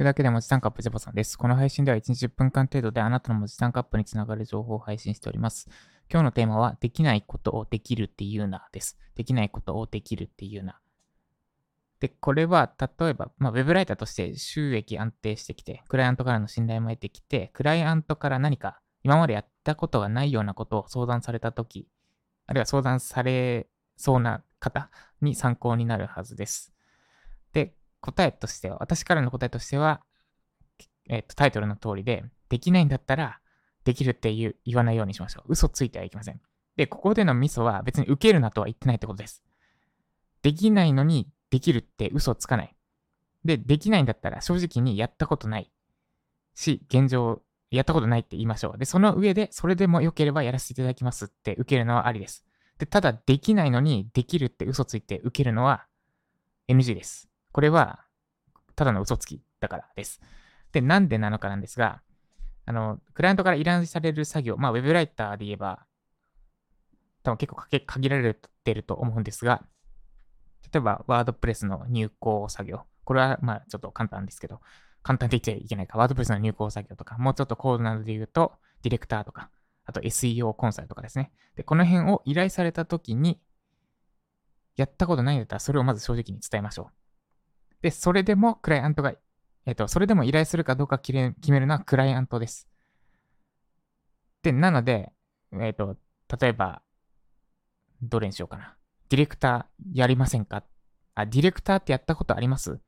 [0.00, 1.36] くだけで文字単価アップジャパさんです。
[1.36, 5.68] この配信では1日10分間程度であなたの文字単価アップにつながる情報を配信しております。
[6.10, 8.96] 今日のテーマは、できないことをできるっていうなです。
[9.14, 10.80] できないことをできるっていうな。
[12.00, 21.86] で、これは、例えば、まあ、ウェブライターとして収益安定してきて、クライアントからの信頼も得てきて、クライアントから何か今までやったことがないようなことを相談されたとき、
[22.46, 24.88] あるいは相談されそうな方
[25.20, 26.72] に参考になるはずです。
[27.52, 30.02] で、答えとしては、私からの答えとしては、
[31.08, 33.40] えっ、と、タイトルの通りで、できないんだったら、
[33.84, 35.52] できるって言言わないようにしましょう。
[35.52, 36.40] 嘘ついてはいけません。
[36.76, 39.42] で、ここでのミソは別に受けるなとは言ってないってことです。
[40.42, 42.76] できないのにできるって嘘つかない。
[43.44, 45.72] で、できないんだったら正直にやったことない
[46.54, 48.78] し、現状やったことないって言いましょう。
[48.78, 52.44] で、その上で、それでも良ければやらせていただきますって受けるのはありです。
[52.78, 55.86] で、ただ、できないのにできるって嘘ついて受けるのは
[56.68, 57.29] NG です。
[57.52, 58.04] これは、
[58.76, 60.20] ただの嘘つきだからです。
[60.72, 62.02] で、なんでなのかなんですが、
[62.66, 65.86] あの、クライアントから依頼される作業、まあ、ウェブライターで言えば、
[67.22, 69.62] 多分結構限られてると思うんですが、
[70.72, 72.82] 例えば、ワードプレスの入稿作業。
[73.04, 74.60] これは、まあ、ちょっと簡単ですけど、
[75.02, 75.98] 簡単って言っちゃいけないか。
[75.98, 79.50] ワードプレスの入稿作業とか、もうちょっとコードなどで言うと、ディレクターとか、
[79.84, 81.32] あと SEO コンサルとかですね。
[81.56, 83.40] で、この辺を依頼された時に、
[84.76, 86.99] やったことないんだったら、それをまず正直に伝えましょう。
[87.82, 89.14] で、それでもクライアントが、
[89.66, 92.68] えっ、と、それでも依頼するかどうか決めるのはクライアントです。
[94.42, 95.12] で、なので、
[95.52, 95.96] えっ、と、
[96.40, 96.82] 例えば、
[98.02, 98.76] どれにしようかな。
[99.08, 100.64] ディレクターやりませんか？
[101.14, 102.80] あ、ディレクターってやったことあります？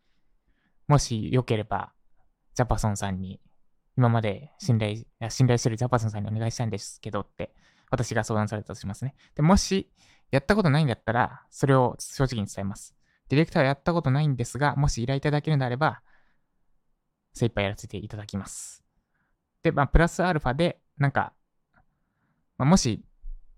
[0.89, 1.93] もしよければ、
[2.55, 3.41] ジャパソンさんに、
[3.97, 7.55] 今まで信頼、信頼してるジャパソンさんにお願いしたいんですけどって、
[7.91, 9.15] 私が相談されたとしますね。
[9.35, 9.91] で、もし、
[10.31, 12.95] やったことないんだったら、それを正直に伝えます。
[13.33, 16.03] ディレクターはやったことないんですが、もし依頼いただけるのであれば、
[17.33, 18.85] 精一杯やらせていただきます。
[19.63, 21.33] で、まあ、プラスアルファで、なんか、
[22.59, 23.03] まあ、もし、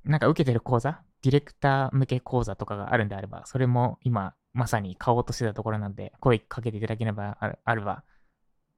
[0.04, 8.04] なんか受けてる講座、ディレクター向け講座とかがあるんであれば、それも今、まさに買おうとしてたところなんで、声かけていただければあれば、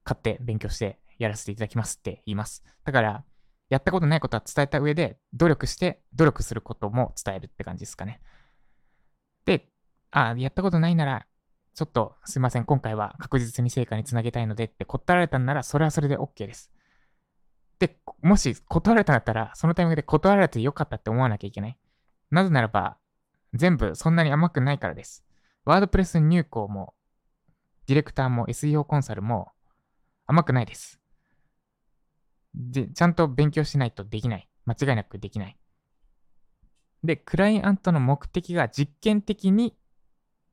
[0.02, 2.64] 買って勉強してやらせていただきますって言います。
[2.84, 3.22] だから、
[3.68, 8.22] やったことないことは伝えた上で、努力して、努力することも伝えるって感じですかね。
[10.10, 11.26] あ、やったことないなら、
[11.74, 16.70] ちょっとすいません、今回は確実に成果につなげたいのでって断られたんなら、それはそれで OK です。
[17.78, 21.78] で、もし断られたんだったら、そのタイミングで断られてよかったって思わなきゃいけない。
[22.30, 22.96] なぜならば、
[23.52, 25.24] 全部そんなに甘くないからです。
[25.64, 26.94] ワードプレス入稿も、
[27.86, 29.52] ディレクターも SEO コンサルも
[30.26, 31.00] 甘くないです。
[32.54, 34.48] で、ちゃんと勉強しないとできない。
[34.64, 35.56] 間違いなくできない。
[37.04, 39.76] で、クライアントの目的が実験的に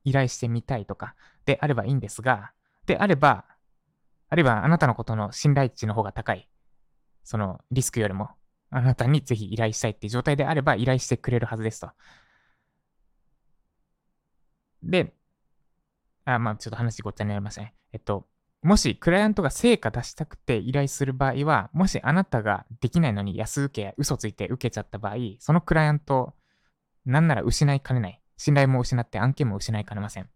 [0.04, 2.52] 依頼してみたいとかであればいいんですが、
[2.86, 3.44] であれば、
[4.28, 6.48] あるいはあなたのことの信頼値の方が高い、
[7.24, 8.30] そのリスクよりも、
[8.70, 11.90] あなたにぜひ依頼したいっていう状態であれば依頼してくれるはずですと。
[14.82, 15.14] で、
[16.24, 17.74] あ、まあちょっと話ごっちゃになりましたね。
[17.92, 18.26] えっと、
[18.62, 26.34] もしクライアントが成果出したくて依頼する場合は、もしあなたができないのに安請け、嘘ついて受けちゃった場合、そのクライアント、
[27.04, 28.20] なんなら失いかねない。
[28.44, 30.28] 信頼も失って案件も失いかねません。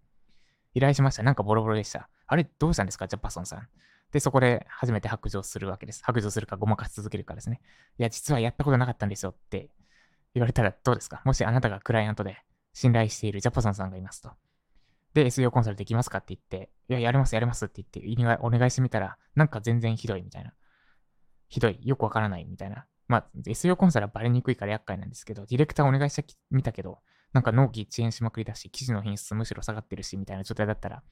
[0.73, 1.23] 依頼しました。
[1.23, 2.09] なんかボロボロでした。
[2.27, 3.07] あれどうしたんですか？
[3.07, 3.69] ジャパソンさん。
[4.13, 6.01] で、そこで初めて白状するわけです。
[6.03, 7.61] 白状するかごまかし続けるかですね。
[7.99, 9.69] いや、実はやったことなかったんですよって
[10.33, 11.21] 言われたらどうですか？
[11.27, 12.39] もしあなたがクライアントで
[12.73, 14.31] 信頼しているジャパソンさんがいますと。
[15.13, 20.55] で、SEO コンサルできますかって言って、いや、やります、やりますって言って、お願いしてみたら、なんか全然ひどいみたいな。
[21.49, 22.87] ひどい、よくわからないみたいな。
[23.09, 26.99] まあ、SEO コンサルはバレにくいから厄介なんですけど、ディレクターお願いしてみたけど、
[27.33, 31.03] なんか納期遅延しまくりだし、記事の品質むしろ下がってるし、みたいな状態だったら、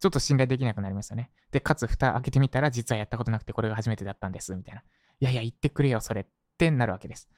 [0.00, 1.30] ちょっと信頼できなくなりますよね。
[1.50, 4.82] で、かつ蓋開けてみたら、実はやったことなくてこれが初めてだったんです、みたいな。
[5.20, 6.26] いやいや、言ってくれよ、それっ
[6.56, 7.28] てなるわけです。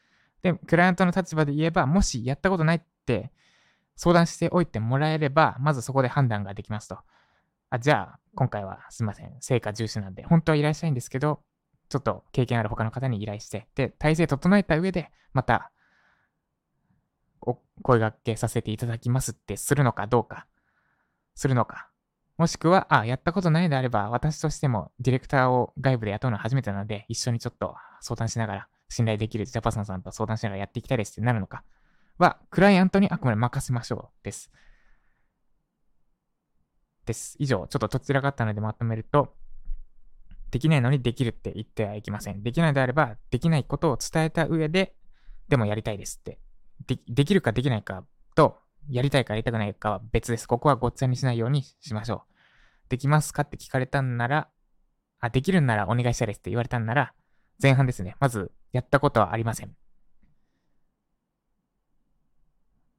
[0.43, 3.33] で、クライアントの立場で言えば、もしやったことないって
[3.97, 6.99] 相談しておいてもらえれば、まずそこで判断ができますと。
[7.71, 9.37] あ、じゃあ、今回はすいません。
[9.41, 11.43] 成果重視なんで、本当は依頼したいんですけど、
[11.89, 15.73] ちょっと経験ある他の方に依頼して、で、体制整えた上で、また、
[17.43, 20.47] お声掛けさせていただきますってするのかどうか、
[21.35, 21.91] するのか。
[22.37, 31.65] もしくは、あ、やったことないであれば、私としてもディレクターを外部で雇うのは初めてなので、一緒にちょっと相談しながら、信頼できるジャパソンさんと相談しながらやっていきたいですってなるのか。
[32.19, 34.25] は、クライアントにあくまで任せましょう。
[34.25, 34.51] です。
[37.05, 37.37] です。
[37.39, 39.35] 以上、ちょっとどちらかったのでまとめると、
[40.51, 42.43] できないのにできるって言ってはいけません。
[42.43, 44.95] できないであれば、できないことを伝えた上で、
[45.49, 46.39] でもやりたいですって。
[46.95, 48.05] でできるかできないか
[48.35, 48.59] と、
[48.89, 50.49] やりたいかやりたくないかは別です。
[50.49, 52.89] ここはごっちゃにしないようにしましょう。
[52.89, 54.49] できますかって聞かれたんなら、
[55.21, 57.13] あ、できるんならお願いしたいですって言われたんなら、
[57.63, 58.17] 前半ですね。
[58.19, 59.77] まず、やったことはありません。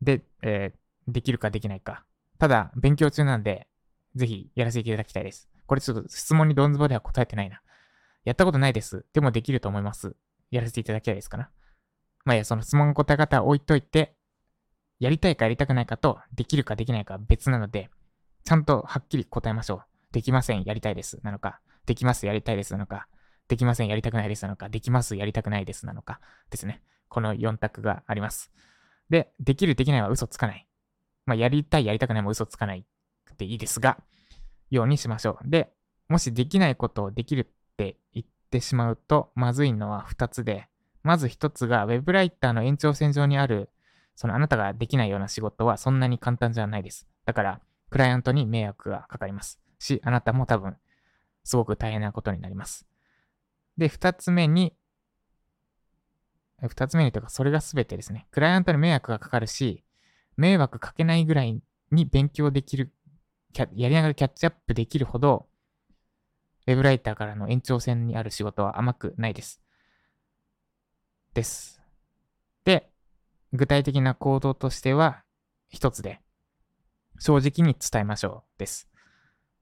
[0.02, 2.06] で、えー、できるかできないか。
[2.40, 3.68] ただ、勉強中なんで、
[4.16, 5.50] ぜひやらせていただきたいです。
[5.66, 7.62] これちょっと質問にどんずぼでは答えてないな。
[8.24, 9.06] やったことないです。
[9.14, 10.16] でもできると思います。
[10.52, 11.50] やらせていただきたいですかな。
[12.26, 14.16] まあいや、その質問答え方は置いといて、
[15.00, 17.90] やりたいかやりたくないかと、できるかできないかは別なので、
[18.44, 20.14] ちゃんとはっきり答えましょう。
[20.14, 21.20] できません、やりたいです。
[21.24, 22.74] なのか、できます、やりたいです。
[22.74, 23.08] なのか、
[23.48, 24.44] できません、やりたくないです。
[24.44, 25.86] なのか、できます、やりたくないです。
[25.86, 26.20] なのか、
[26.50, 26.82] ですね。
[27.10, 28.52] この4択があります。
[29.10, 30.68] で、できる、できないは嘘つかない。
[31.26, 32.86] まあ、やりたい、やりたくないも嘘つかない
[33.38, 33.98] でいいですが、
[34.70, 35.50] ようにしましょう。
[35.50, 35.74] で、
[36.08, 40.68] もしできないことをできるって言ってしまうと、まずいのは2つで、
[41.04, 43.70] まず1つが、ウェブライターの延長線上にある、
[44.16, 47.08] そのあなたができないような仕事はそんなに簡単じゃないです。
[47.26, 49.60] だから、クライアントに迷惑がかかります。
[49.80, 50.78] し、あなたも多分、
[51.44, 52.86] すごく大変なことになります。
[53.78, 54.76] で、2つ目に、
[56.62, 58.28] 2つ目にというか、それが全てですね。
[58.32, 59.84] クライアントに迷惑がかかるし、
[60.38, 61.62] 迷惑かけないぐらい
[61.92, 62.94] に勉強できる、
[63.56, 65.48] やりながらキャッチアップできるほど、
[66.68, 69.62] ウェブライターからの延長線にある仕事は甘くないです。
[71.34, 71.82] です。
[72.66, 72.90] で、
[73.54, 75.24] 具体的な行動としては、
[75.70, 76.22] 一つで、
[77.20, 78.90] 正直に伝えましょうです。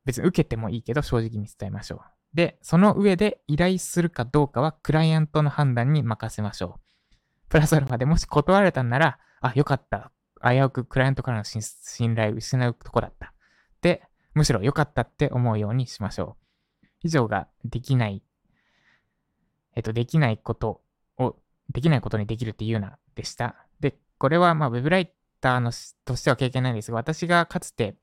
[0.05, 1.99] 別に受けてもいいけど、正直に伝えましょう。
[2.33, 6.79] で、その上で依頼するかどうかはクライアントの判断に任せましょ
[7.11, 7.15] う。
[7.49, 10.11] プラスアルファでもし断られたんなら、あ、よかった。
[10.41, 13.33] 危うくクライアントからの信頼を失うとこだった。
[13.81, 16.37] で、むしろ良かったって思うようにしましょ
[16.83, 16.87] う。
[17.01, 18.23] 以上ができない、
[19.75, 20.81] えっと、できないこと、
[21.69, 23.55] できないことにできるっていうなでした。
[23.79, 25.71] で、これはまあ、ウェブライターの
[26.05, 27.95] としては経験ないんですが、私がかつて、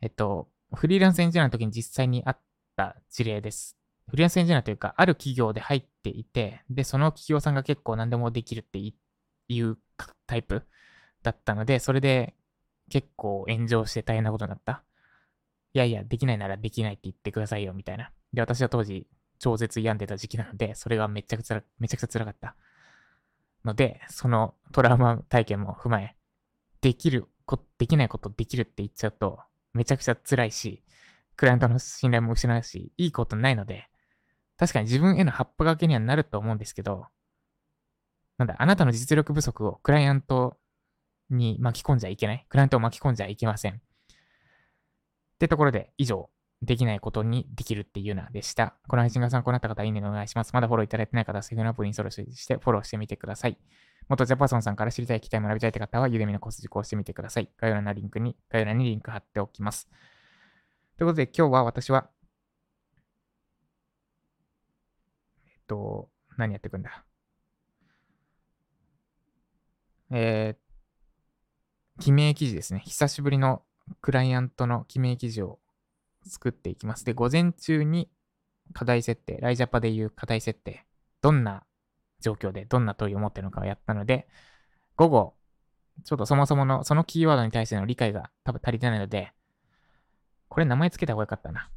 [0.00, 2.38] えっと、フリーランスエンジニアの時に実際にあっ
[2.76, 3.76] た事例です。
[4.08, 9.78] フリーランスエンジニアというか、ある企業で入っていて、で、その企業さんが結構何でもできるっていう
[10.26, 10.62] タイプ
[11.22, 12.34] だったので、それで
[12.90, 14.84] 結構炎上して大変なことになった。
[15.72, 18.10] いやいや、できないならできないって言ってくださいよ、みたいな。
[18.32, 19.06] で、私は当時、
[19.40, 22.54] 超絶病んでた時期なので、 それがめちゃくちゃ、めちゃくちゃ辛かった。
[23.64, 26.16] ので、そのトラウマ体験も踏まえ、
[26.80, 29.40] できるこ、できないことできるって言っちゃうと、
[29.74, 30.84] めちゃくちゃ辛いし、
[31.36, 33.88] クライアントの信頼も失うし、いいことないので、
[34.56, 37.06] 確かに自分への葉っぱがけにはなると思うんですけど、
[38.38, 40.58] なんだ、あなたの実力不足をクライアント
[41.30, 42.46] に巻き込んじゃいけない。
[42.48, 43.74] クライアントを巻き込んじゃいけません。
[43.74, 43.78] っ
[45.38, 46.30] てところで、以上、
[46.62, 48.74] できないことにできるっていうなでした。
[48.86, 50.52] この配信が参考になった方、いいねお願いします。
[50.52, 53.58] まだフォローいただいてない方は、セグのアプリインストーしてフォローしてみてください。
[54.08, 57.50] 元ジャパソンさんから知りたい、聞きたい、学びたいって方は、ゆでみのコース受講してみてください。
[57.56, 59.88] 概要欄のリンクに、概要欄にリンク貼っておきます。
[60.98, 62.10] ということで、今日は私は、
[65.46, 67.04] えっと、何やっていくんだ？
[70.10, 72.82] えー、記名記事ですね。
[72.84, 73.62] 久しぶりの
[74.00, 75.60] クライアントの記名記事を
[76.24, 77.04] 作っていきます。
[77.04, 78.10] で、午前中に
[78.72, 80.84] 課題設定、ライジャパでいう課題設定、
[81.20, 81.64] どんな
[82.20, 84.28] 状況でどんな問いを持ってるのかをやったので、
[84.96, 85.34] 午後、
[86.04, 89.32] ちょっとそもそものそのキーワードに対しての理解が多分足りてないので、
[90.48, 91.70] これ名前つけた方がよかったな。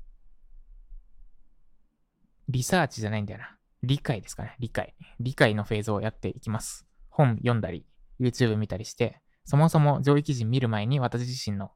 [2.50, 3.58] リサーチじゃないんだよな。
[3.84, 4.56] 理解ですかね。
[4.60, 4.96] 理解。
[5.20, 6.86] 理解のフェーズをやっていきます。
[7.10, 7.86] 本読んだり、
[8.20, 11.72] YouTube 見たりして、そもそも上位記事見る前に私自身の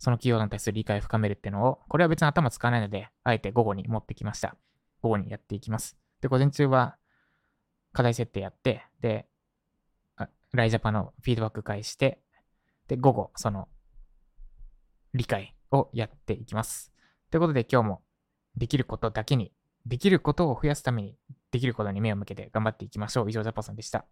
[0.00, 4.56] その企業に対する理解を深めるっていうのを、これは別に頭使わないので、あえて午後に持ってきました。
[5.02, 5.98] 午後にやっていきます。
[6.22, 6.96] で、午前中は
[7.92, 9.26] 課題設定やって、で、
[10.52, 12.18] ライジャパのフィードバック返して、
[12.88, 13.68] で、午後、その、
[15.12, 16.92] 理解をやっていきます。
[17.30, 18.02] ということで今日も
[18.56, 19.52] できることだけに、
[19.84, 21.16] できることを増やすために、
[21.50, 23.28] できることに目を向けて頑張っていきましょう。
[23.28, 24.06] 以上、ジャパさんでした。